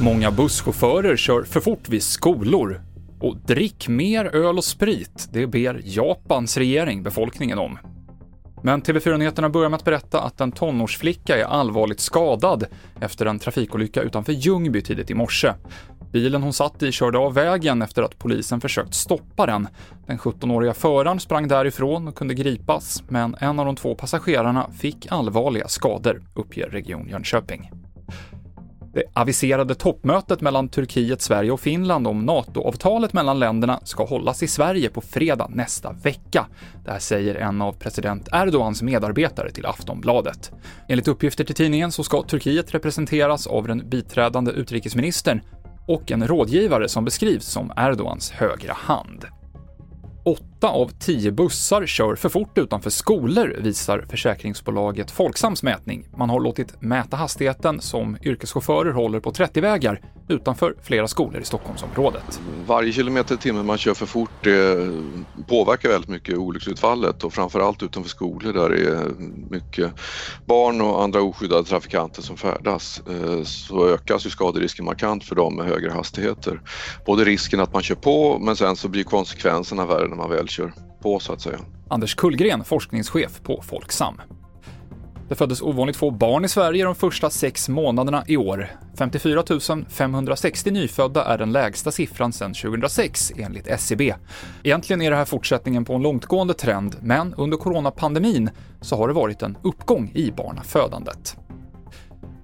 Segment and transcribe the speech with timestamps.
[0.00, 2.80] Många busschaufförer kör för fort vid skolor.
[3.20, 7.78] Och drick mer öl och sprit, det ber Japans regering befolkningen om.
[8.62, 12.66] Men TV4-nyheterna börjar med att berätta att en tonårsflicka är allvarligt skadad
[13.00, 15.52] efter en trafikolycka utanför Ljungby tidigt i morse.
[16.12, 19.68] Bilen hon satt i körde av vägen efter att polisen försökt stoppa den.
[20.06, 25.06] Den 17-åriga föraren sprang därifrån och kunde gripas, men en av de två passagerarna fick
[25.10, 27.70] allvarliga skador, uppger Region Jönköping.
[28.96, 34.48] Det aviserade toppmötet mellan Turkiet, Sverige och Finland om NATO-avtalet mellan länderna ska hållas i
[34.48, 36.46] Sverige på fredag nästa vecka.
[36.84, 40.52] Det här säger en av president Erdogans medarbetare till Aftonbladet.
[40.88, 45.40] Enligt uppgifter till tidningen så ska Turkiet representeras av den biträdande utrikesministern
[45.86, 49.24] och en rådgivare som beskrivs som Erdogans högra hand.
[50.56, 56.08] Åtta av tio bussar kör för fort utanför skolor, visar försäkringsbolaget Folksams mätning.
[56.16, 62.40] Man har låtit mäta hastigheten som yrkeschaufförer håller på 30-vägar utanför flera skolor i Stockholmsområdet.
[62.66, 64.88] Varje kilometer i timmen man kör för fort det
[65.48, 69.10] påverkar väldigt mycket olycksutfallet och framförallt utanför skolor där det är
[69.50, 69.92] mycket
[70.46, 75.56] barn och andra oskyddade trafikanter som färdas eh, så ökas ju skaderisken markant för dem
[75.56, 76.60] med högre hastigheter.
[77.06, 80.45] Både risken att man kör på men sen så blir konsekvenserna värre när man väl
[80.48, 81.58] kör på så att säga.
[81.88, 84.20] Anders Kullgren, forskningschef på Folksam.
[85.28, 88.70] Det föddes ovanligt få barn i Sverige de första sex månaderna i år.
[88.98, 89.42] 54
[89.88, 94.14] 560 nyfödda är den lägsta siffran sedan 2006 enligt SCB.
[94.62, 98.50] Egentligen är det här fortsättningen på en långtgående trend, men under coronapandemin
[98.80, 101.36] så har det varit en uppgång i barnafödandet.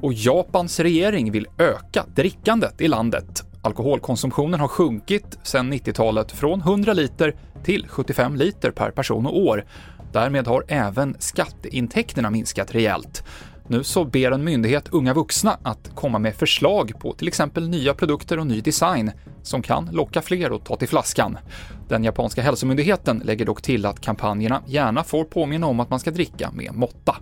[0.00, 3.47] Och Japans regering vill öka drickandet i landet.
[3.68, 9.64] Alkoholkonsumtionen har sjunkit sedan 90-talet från 100 liter till 75 liter per person och år.
[10.12, 13.24] Därmed har även skatteintäkterna minskat rejält.
[13.66, 17.94] Nu så ber en myndighet unga vuxna att komma med förslag på till exempel nya
[17.94, 19.10] produkter och ny design
[19.42, 21.38] som kan locka fler att ta till flaskan.
[21.88, 26.10] Den japanska hälsomyndigheten lägger dock till att kampanjerna gärna får påminna om att man ska
[26.10, 27.16] dricka med måtta.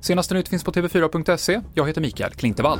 [0.00, 1.60] Senaste nytt finns på tv4.se.
[1.74, 2.78] Jag heter Mikael Klintevall.